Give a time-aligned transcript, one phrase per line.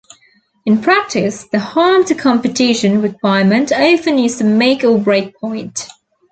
[0.65, 5.87] In practice, the "harm to competition" requirement often is the make-or-break point.